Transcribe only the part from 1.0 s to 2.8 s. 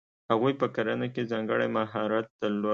کې ځانګړی مهارت درلود.